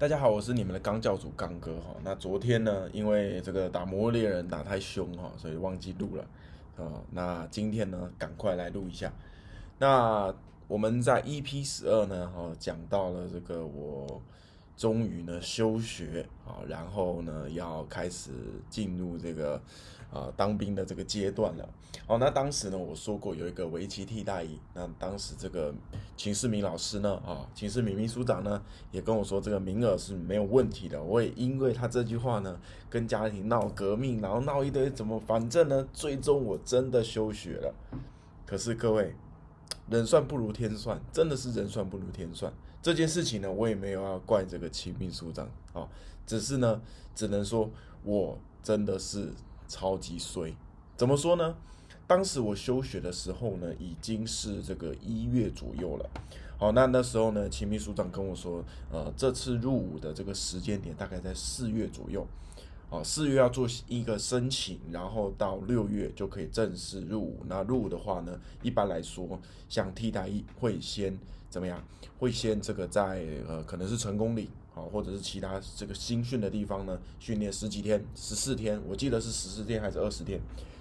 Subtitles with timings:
[0.00, 1.96] 大家好，我是你们的刚教主刚哥哈。
[2.04, 6.24] 那昨天呢，因为这个打魔猎人打太凶哈，所以忘记录了
[6.76, 7.02] 啊。
[7.10, 9.12] 那今天呢，赶快来录一下。
[9.76, 10.32] 那
[10.68, 14.22] 我们在 EP 十二呢，哈，讲到了这个我。
[14.78, 18.30] 终于呢休学啊，然后呢要开始
[18.70, 19.60] 进入这个
[20.10, 21.68] 啊当兵的这个阶段了。
[22.06, 25.74] 哦，那当时呢我说过有一个围棋替代役，那当时这个
[26.16, 31.02] 秦世明老师呢啊，秦世明秘书长呢也跟我说这个名额是没有问题的。
[31.02, 37.74] 我也因为他这句话呢跟家庭闹革命，然后闹一堆怎么，反正呢最终我真的休学了。
[38.46, 39.14] 可是各位。
[39.90, 42.52] 人算不如天算，真的是人算不如天算。
[42.88, 45.86] 这件事情呢，我也没有要怪这个秦秘书长啊，
[46.26, 46.80] 只是呢，
[47.14, 47.70] 只能说
[48.02, 49.30] 我真的是
[49.68, 50.56] 超级衰。
[50.96, 51.54] 怎么说呢？
[52.06, 56.10] 当时我休学的时候呢，已经是这个一月左右了。
[56.56, 62.26] 好，那那时候呢，秦秘书长跟我说，呃，这次入伍的这个时间点大概在四月左右。
[62.90, 67.44] 哦，四月要做一个申请，然后到六月就可以正式入伍。
[67.46, 71.18] 那入伍的话呢，一般来说，像替代役会先
[71.50, 71.82] 怎么样？
[72.18, 80.40] 会先这个在呃，可能是成功岭，好，或者是其他这个新训的地方呢，训练十几天，十四天，我记得是十四天还是二十天。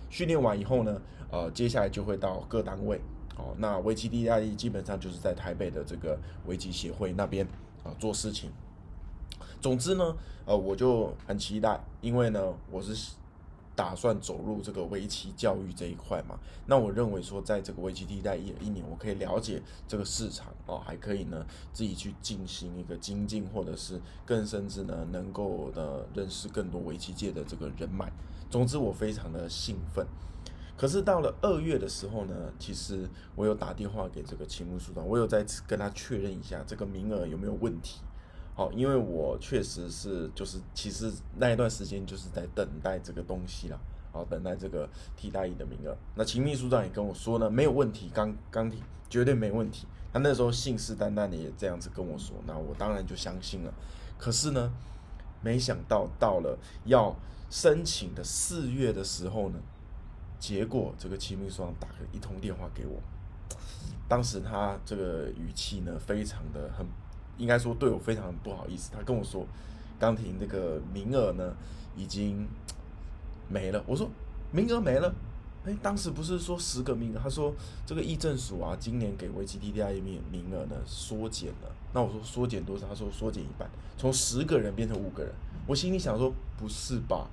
[0.10, 3.02] 训练完以后呢，呃，接下来就会到各单位。
[3.36, 7.46] 哦，那危机替代役基本上就是在台北的这个危机协会那边
[7.84, 8.50] 啊做事情。
[9.62, 13.14] 总之呢，呃，我就很期待，因为呢，我是
[13.76, 16.38] 打算走入这个围棋教育这一块嘛。
[16.66, 28.12] 那我认为说，在这个围棋替代一一年，我可以了解这个市场哦，还可以呢自己去进行一个精进，或者是更甚至呢，能够的认识更多围棋界的这个人脉。
[28.50, 30.06] 总之，我非常的兴奋。
[30.76, 38.00] 可是到了二月的时候呢，其实我有打电话给这个秦木书长，我有再次跟他确认一下这个名额有没有问题。
[38.58, 43.80] 好，因为我确实是就是其实那一段时间就是在等待这个东西了，
[44.12, 45.96] 好，等待这个替代役的名额。
[46.16, 48.82] 那秦秘书长也跟我说呢，没有问题，刚刚听
[49.12, 49.86] 绝对没问题。
[50.12, 53.72] 他那时候信誓旦旦的也这样子跟我说，那我当然就相信了。
[54.18, 54.74] 可是呢，
[55.44, 57.16] 没想到到了要
[57.52, 59.60] 申请的四月的时候呢，
[60.40, 63.00] 结果这个秦秘书长打了一通电话给我，
[64.08, 66.84] 当时他这个语气呢，非常的很。
[67.38, 69.46] 应该说对我非常不好意思，他跟我说，
[70.00, 71.56] 钢琴这个名额呢
[71.96, 72.48] 已经
[73.50, 73.84] 没了。
[73.86, 74.10] 我说
[74.52, 75.14] 名额没了，
[75.66, 77.20] 哎，当时不是说十个名额？
[77.22, 77.54] 他说
[77.86, 81.72] 这个议政署啊，今年给维基 T D I 名名额呢缩减了。
[81.94, 82.88] 那我说缩减多少？
[82.88, 85.32] 他说缩减一半，从十个人变成五个人。
[85.66, 87.28] 我心里想说不是吧？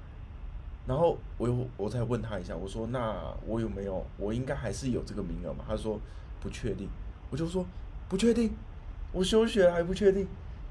[0.86, 3.16] 然后我又我再问他一下，我说那
[3.46, 4.04] 我有没有？
[4.18, 5.64] 我应该还是有这个名额嘛？
[5.66, 5.98] 他说
[6.40, 6.88] 不确定。
[7.30, 7.64] 我就说
[8.08, 8.52] 不确定。
[9.14, 10.26] 我休学还不确定，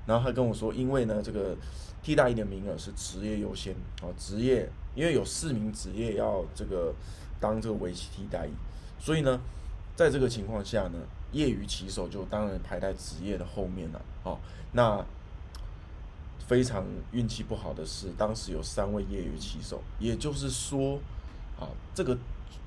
[0.06, 1.56] 然后他跟我说，因为呢，这个
[2.04, 6.94] 替代一的名额是职业优先哦，职业因为有四名职业要这个
[7.40, 8.52] 当这个围棋替代役，
[9.00, 9.40] 所以呢，
[9.96, 11.00] 在这个情况下呢，
[11.32, 14.38] 业余棋手就当然排在职业的后面了哦。
[14.74, 15.04] 那
[16.46, 16.84] 非常
[17.14, 21.00] 运气不好的是，当时有三位业余棋手，也就是说，
[21.58, 22.18] 啊，这个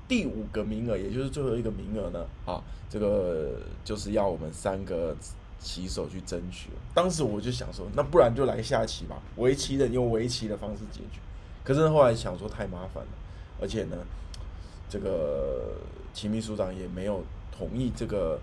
[0.07, 5.15] 第五个名额，也就是最后一个名额呢，啊，这个就是要我们三个。
[5.59, 11.19] 棋手去争取，当时我就想说，那不然就来下棋吧，围棋的用围棋的方式解决。
[11.63, 13.09] 可是后来想说太麻烦了，
[13.59, 13.97] 而且呢，
[14.89, 15.75] 这个
[16.13, 18.39] 秦秘书长也没有同意这个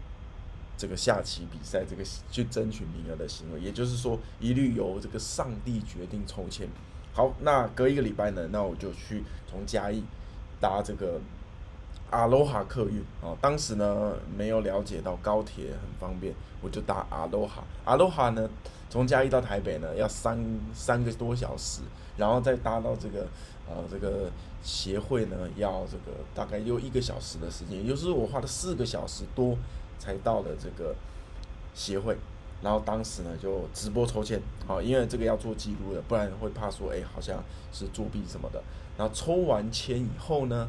[0.76, 6.68] 这个下棋比赛这个去争取名额的行为，也就是说，一律由这个上帝决定抽签。
[7.12, 10.02] 好，那隔一个礼拜呢，那我就去从嘉义
[10.60, 11.20] 搭这个。
[12.14, 16.32] 阿罗哈客运哦，当时呢没有了解到高铁很方便，
[16.62, 17.64] 我就搭阿罗哈。
[17.84, 18.48] 阿罗哈呢，
[18.88, 20.38] 从嘉义到台北呢要三
[20.72, 21.80] 三个多小时，
[22.16, 23.26] 然后再搭到这个
[23.68, 24.30] 呃这个
[24.62, 29.56] 协会呢要这个大概又一个小时的时间，也就是我花了四个小时多
[29.98, 30.94] 才到了这个
[31.74, 32.16] 协会。
[32.62, 38.62] 然后当时呢就直播抽签，好，因为这个要做记录的，不然会怕说哎好像是作弊什么的。
[38.96, 40.68] 然后抽完签以后呢。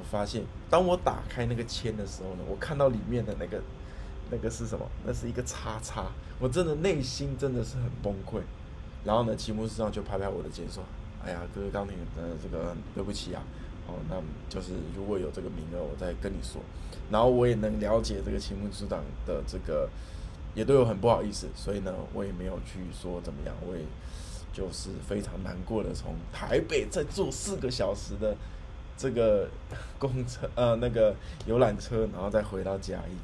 [0.00, 3.60] 我发现，当我打开那个签的时候呢，我看到里面的那个
[4.30, 4.86] 那个是什么？
[5.04, 6.06] 那是一个叉叉，
[6.38, 8.40] 我真的内心真的是很崩溃。
[9.04, 10.82] 然后呢，齐木师长就拍拍我的肩说
[11.22, 13.42] ：“哎呀，哥哥钢铁，的，这个对不起啊，
[13.86, 14.16] 哦，那
[14.48, 16.62] 就是如果有这个名额，我再跟你说。”
[17.12, 19.86] 然后我也能了解这个齐木师长的这个，
[20.54, 23.82] 也对我很不好意思，所以呢，我也没有去说怎么样，我也
[24.52, 28.34] 就是非常难过的从台北再坐四个小时的。
[29.00, 29.48] 这个
[29.98, 31.14] 公车呃，那个
[31.46, 33.16] 游览车，然后再回到嘉义。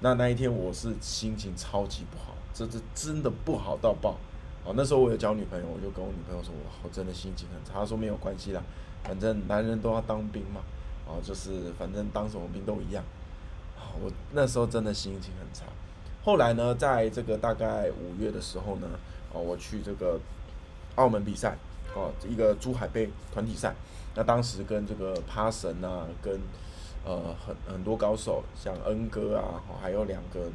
[0.00, 4.16] 那那一天我是心情超级不好，这这真的不好到爆。
[4.64, 7.80] 哦，那时候我有交女朋友，我就跟我女朋友说，我真的心情很差。
[7.80, 8.62] 她说没有关系啦，
[9.04, 10.62] 反正男人都要当兵嘛，
[11.06, 13.04] 哦，就是反正当什么兵都一样。
[14.02, 15.66] 我那时候真的心情很差。
[16.24, 18.88] 后来呢，在这个大概五月的时候呢，
[19.34, 20.18] 哦，我去这个
[20.94, 21.58] 澳门比赛，
[21.94, 23.74] 哦，一个珠海杯团体赛。
[24.14, 26.38] 那当时跟这个趴神啊，跟
[27.04, 30.50] 呃很很多高手，像恩哥啊，还有两个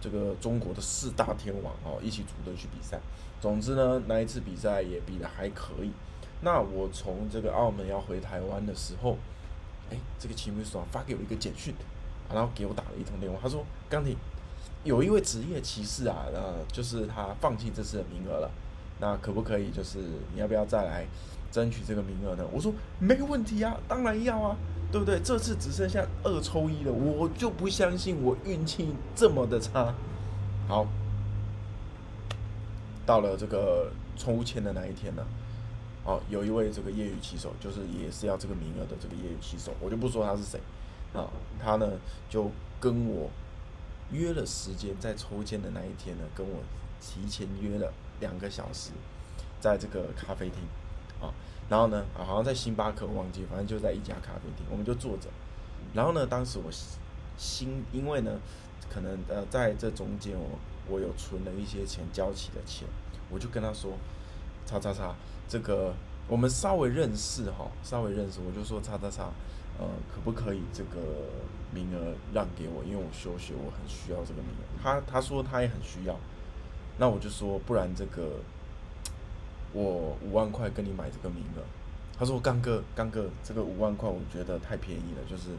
[0.00, 2.98] 这个中国的四大天王哦，一起组队去比赛。
[3.40, 5.90] 总之呢，那一次比赛也比的还可以。
[6.40, 9.16] 那我从这个澳门要回台湾的时候，
[9.90, 11.74] 哎，这个秦秘书发给我一个简讯，
[12.32, 14.14] 然后给我打了一通电话，他说：“钢铁
[14.84, 18.50] 有一位职业骑士啊，呃，就是他放弃这次的名额了，
[19.00, 19.98] 那可不可以就是
[20.32, 21.04] 你要不要再来
[21.50, 24.56] 争取这个名额呢？”我说：“没问题啊，当然要啊，
[24.90, 25.20] 对不对？
[25.20, 29.94] 这次只剩下二抽一了，我就不相信我运气这么的差。”
[30.68, 30.86] 好。
[33.06, 35.24] 到了这个抽签的那一天呢，
[36.04, 40.60] 哦，有一位这个业余骑手，就是也是要这个名额的这个业余骑手，我就不说他是谁，
[41.14, 41.26] 啊，
[41.58, 41.92] 他呢
[42.28, 43.30] 就跟我
[44.12, 46.60] 约了时间，在抽签的那一天呢，跟我
[47.00, 47.90] 提前约了
[48.20, 48.90] 两个小时，
[49.58, 50.58] 在这个咖啡厅，
[51.20, 51.32] 啊，
[51.68, 55.28] 然后呢，啊，好像在星巴克，忘记，反正就在一家咖啡厅，我们就坐着，
[55.94, 56.70] 然后呢，当时我
[57.36, 58.40] 心，因为呢，
[58.88, 60.58] 可能呃，在这中间我。
[60.90, 62.88] 我有存了一些钱，交起的钱，
[63.28, 63.92] 我就跟他说
[64.64, 65.14] ：“叉叉叉，
[65.46, 65.92] 这个
[66.26, 69.24] 我们稍微认识哈，稍微认识，我就说叉叉叉，
[69.78, 71.28] 呃，可不可以这个
[71.74, 72.82] 名额让给我？
[72.84, 74.80] 因为我休学，我很需要这个名额。
[74.82, 76.16] 他他说他也很需要，
[76.96, 78.40] 那我就说，不然这个
[79.72, 81.62] 我五万块跟你买这个名额。
[82.18, 85.50] 他说刚哥，刚哥，这个五万块我觉得太便宜了，就是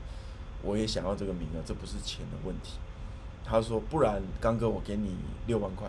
[0.62, 2.80] 我也想要这个名额，这不是钱的问题。”
[3.46, 5.16] 他说：“不然，刚哥，我给你
[5.48, 5.88] 六万块，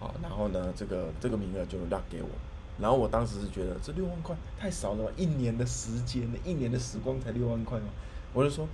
[0.00, 2.28] 啊，然后呢，这个这个名额就让给我。
[2.80, 5.12] 然后我当时是觉得这六万块太少了吧？
[5.16, 7.86] 一年的时间，一年的时光才六万块吗？
[8.32, 8.66] 我就说，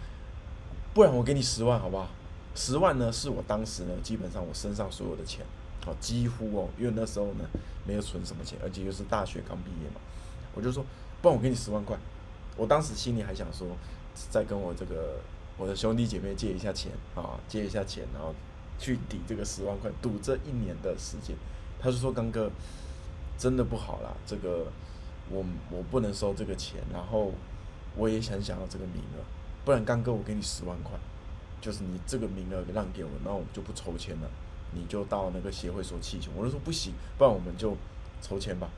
[0.94, 2.08] 不然我给你十万，好不好？
[2.54, 5.44] 十万呢，是我当时呢，基本上我身上所有的钱，
[5.86, 7.44] 哦，几乎哦，因为那时候呢
[7.86, 10.00] 没有存什么钱，而且又是大学刚毕业嘛，
[10.54, 10.84] 我就说，
[11.22, 11.96] 不然我给你十万块。
[12.56, 13.68] 我当时心里还想说，
[14.30, 15.18] 再跟我这个。”
[15.58, 18.34] 我的兄弟姐妹借一下钱啊，借一下钱，然后
[18.78, 21.34] 去抵这个十万块，赌这一年的时间。
[21.80, 22.50] 他就说：“刚哥，
[23.38, 24.66] 真的不好啦，这个
[25.30, 27.32] 我我不能收这个钱，然后
[27.96, 29.24] 我也想想要这个名额，
[29.64, 30.92] 不然刚哥我给你十万块，
[31.58, 34.28] 就是你这个名额让给我，那我们就不抽签了，
[34.76, 37.76] 你就到那个协会所气球。”我就说：“不行，不然我们就
[38.20, 38.68] 抽签吧。”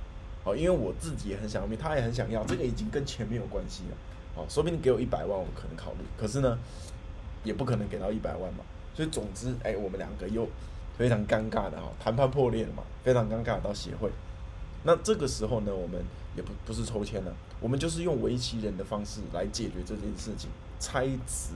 [0.45, 3.97] 好，因为我自己也很想要，他也很想要，这个已经跟钱没有关系了。
[4.35, 5.99] 好，说不定给我一百万，我可能考虑。
[6.17, 6.59] 可是呢，
[7.45, 8.65] 也不可能给到一百万嘛。
[8.95, 10.49] 所以总之，哎，我们两个又
[10.97, 14.11] 非常尴尬的哈，谈判破裂了嘛，非常尴尬到协会。
[14.85, 16.01] 那这个时候呢，我们
[16.37, 20.49] 也不不是抽签了，我们就是用围棋人的方式来解决这件事情。
[20.79, 21.55] 猜子，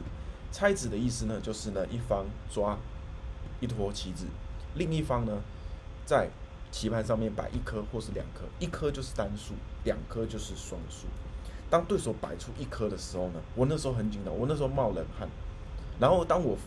[0.51, 2.77] 猜子的意思呢，就是呢，一方抓
[3.63, 4.27] 一坨棋子，
[4.75, 5.41] 另一方呢，
[6.05, 6.29] 在
[6.71, 9.55] 棋盘上面摆一颗或是两颗，一颗就是单数，
[9.85, 11.07] 两颗就是双数。
[11.71, 15.27] 当对手摆出一颗的时候呢，我那时候很紧张，我那时候冒冷汗。
[15.99, 16.59] 然后当我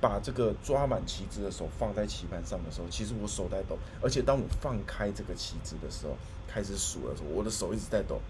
[0.00, 3.78] 把这个抓满旗子的手放在棋盘上的时候，其实我手在抖。
[4.02, 8.20] 而且当我放开这个棋子的时候，开始数的时候，我的手一直在抖。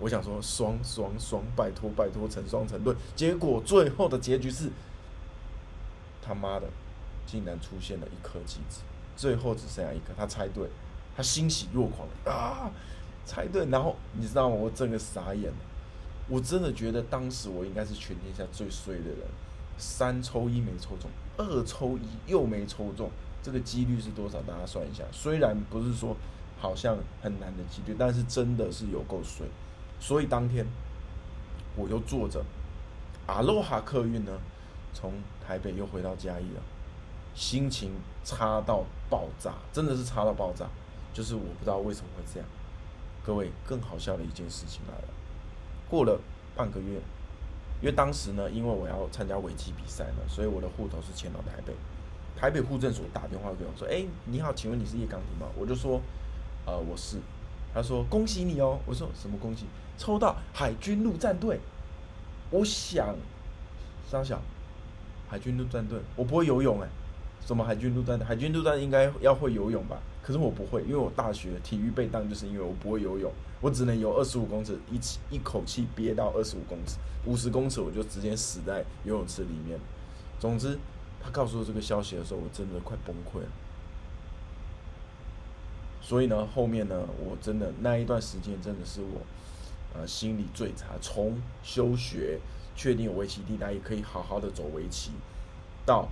[0.00, 2.92] 我想说双双双，拜托拜托，成双成对。
[3.14, 4.68] 结果最后的结局是，
[6.20, 6.66] 他妈的，
[7.26, 8.80] 竟然出现了一颗棋子，
[9.16, 10.12] 最后只剩下一颗。
[10.16, 10.68] 他猜对，
[11.16, 12.70] 他欣喜若狂啊！
[13.24, 14.56] 猜对，然后你知道吗？
[14.56, 15.58] 我整个傻眼了。
[16.28, 19.18] 我真的觉得当时我应该是全天下最衰的人。
[19.78, 23.10] 三抽一没抽中，二抽一又没抽中，
[23.42, 24.40] 这个几率是多少？
[24.42, 25.02] 大家算一下。
[25.10, 26.16] 虽然不是说
[26.60, 29.46] 好像很难的几率，但是真的是有够衰。
[29.98, 30.64] 所以当天
[31.74, 32.44] 我又坐着
[33.26, 34.32] 阿罗哈客运呢，
[34.92, 35.14] 从
[35.44, 36.62] 台北又回到嘉义了，
[37.34, 37.92] 心情
[38.24, 40.66] 差到爆炸，真的是差到爆炸。
[41.12, 42.48] 就是我不知道为什么会这样。
[43.24, 45.08] 各位，更好笑的一件事情来了。
[45.88, 46.18] 过了
[46.56, 47.00] 半个月，
[47.80, 51.74] 因为当时呢，因为我要参加围棋比赛呢，所以我的户头是迁到台北。
[52.34, 56.00] 台北户政所打电话给我说：“哎，你好，请问你是叶刚廷吗？”我就说
[56.66, 57.18] ：“呃，我是。”
[57.74, 59.66] 他说：“恭喜你哦。”我说：“什么恭喜？
[59.98, 61.60] 抽到海军陆战队。”
[62.50, 63.14] 我想，
[64.10, 64.40] 张小，
[65.28, 66.88] 海军陆战队，我不会游泳哎。
[67.44, 68.24] 什么海军陆战队？
[68.26, 69.98] 海军陆战应该要会游泳吧？
[70.22, 73.30] 可是我不会，因为我大学体育被当，就是因为我不会游泳，
[73.60, 76.96] 我只能游二十五公尺，一起一口气憋到二十五公尺，
[77.26, 79.78] 五十公尺我就直接死在游泳池里面。
[80.38, 80.78] 总之，
[81.20, 83.48] 他告诉我这个消息的时候，我真的快崩溃了。
[86.00, 89.20] 所以呢，后面呢，我真的那一段时间真的是我
[89.94, 92.38] 呃心里最差，从休学
[92.76, 95.10] 确定有围棋地带也可以好好的走围棋，
[95.84, 96.08] 到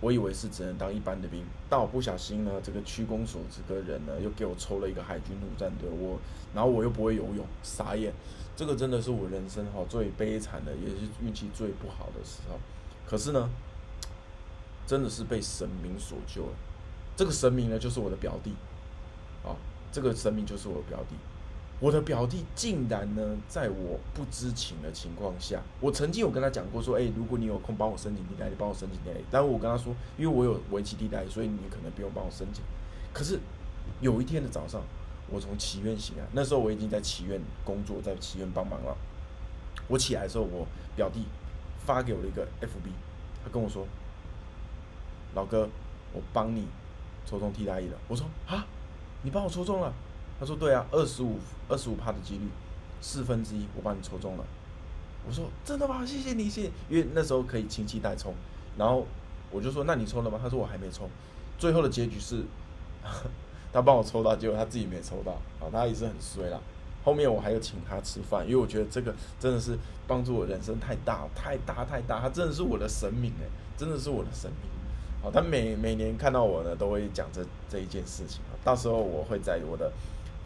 [0.00, 6.18] 我以为是只能当一般的兵，但我不小心呢，这个区公所这个人呢又给我抽了一个海军陆战队，我
[6.54, 8.12] 然后我又不会游泳，傻眼，
[8.54, 12.58] 这个真的是我人生哈最悲惨的，也是运气最不好的时候。
[13.06, 13.50] 可是呢，
[14.86, 16.52] 真的是被神明所救了。
[17.16, 18.52] 这个神明呢，就是我的表弟。
[19.44, 19.54] 啊，
[19.92, 21.14] 这个神明就是我的表弟，
[21.80, 29.24] 我的表弟竟然呢，在我不知情的情况下，我曾经有跟他讲过说，哎，如果你有空帮我申请地贷，你帮我申请地贷。
[29.30, 32.64] 但我跟他说，因为我有围棋地贷，所以你可能不用帮我申请。
[33.12, 33.38] 可是
[34.00, 34.82] 有一天的早上，
[35.30, 38.96] 我从祈愿醒来，那时候我已经在祈愿工作，在祈愿帮忙了。
[39.86, 40.66] 我起来的时候，我
[40.96, 41.24] 表弟
[41.86, 42.90] 发给我了一个 FB，
[43.44, 43.86] 他跟我说，
[45.36, 45.68] 老哥，
[46.12, 46.66] 我帮你
[47.24, 47.96] 抽中替代役了。
[48.08, 48.66] 我说啊。
[49.20, 49.92] 你帮我抽中了，
[50.38, 52.48] 他说对啊，二十五二十五趴的几率，
[53.00, 54.44] 四分之一我帮你抽中了。
[55.26, 56.04] 我说真的吗？
[56.06, 56.70] 谢谢你，谢谢。
[56.88, 58.32] 因为那时候可以亲戚代抽，
[58.76, 59.06] 然后
[59.50, 60.38] 我就说那你抽了吗？
[60.42, 61.08] 他说我还没抽。
[61.58, 62.44] 最后的结局是，
[63.72, 66.58] 他帮我抽到，结果他自己没抽到，啊，他也是很衰啦。
[67.04, 69.76] 后面我还有请他吃饭，因为我觉得这个真的是
[70.06, 74.70] 帮助我人生太大太大太大，他真的是我的神明哎，真的是我的神明。
[75.20, 78.40] 好，他每每年看到我呢，都会讲这这一件事情。
[78.64, 79.90] 到时候我会在我的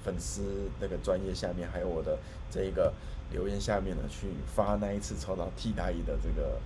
[0.05, 0.43] 粉丝
[0.81, 2.19] 那个专业下面，还有我的
[2.51, 2.93] 这一个
[3.31, 6.59] 留言下面呢，去发那一次抽到替代一的这个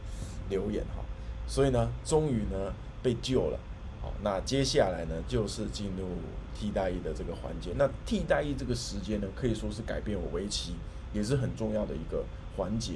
[0.49, 1.05] 留言哈。
[1.47, 3.59] 所以呢，终于呢被救了。
[4.03, 6.09] 好，那接下来呢就是进入
[6.55, 7.73] 替代一的这个环节。
[7.77, 10.75] 那替代一这个时间呢，可以说是改变我围棋
[11.13, 12.25] 也是很重要的一个
[12.57, 12.95] 环节，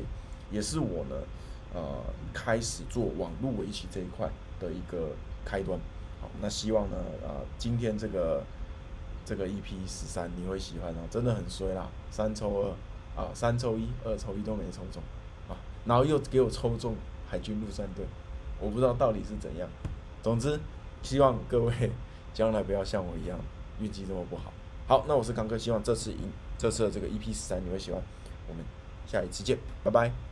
[0.51, 1.17] 也是我呢
[1.75, 4.31] 呃开始做网络围棋这一块。
[4.61, 5.81] 的一个开端，
[6.21, 8.45] 好，那希望呢，啊，今天这个
[9.31, 12.75] 这个 EP 十三你会喜欢哦，真的很衰啦，三抽
[13.17, 15.01] 二，啊，三抽一，二抽一都没抽中，
[15.49, 16.97] 啊，然后又给我抽中
[17.29, 18.05] 海军陆战队，
[18.59, 19.69] 我不知道到底是怎样，
[20.21, 20.59] 总之，
[21.05, 21.73] 希望各位
[22.35, 23.39] 将来不要像我一样
[23.79, 24.53] 运气这么不好。
[24.89, 28.03] 好，那我是康哥，希望这次赢，这次的这个 EP 十三你会喜欢，
[28.49, 28.65] 我们
[29.07, 30.30] 下一次见，拜拜。